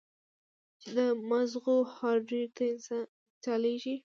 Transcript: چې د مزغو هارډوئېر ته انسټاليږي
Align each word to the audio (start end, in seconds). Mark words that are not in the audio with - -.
چې 0.81 0.89
د 0.97 0.99
مزغو 1.29 1.77
هارډوئېر 1.95 2.49
ته 2.57 2.63
انسټاليږي 2.73 3.95